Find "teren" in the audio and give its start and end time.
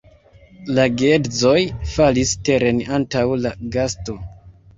2.49-2.81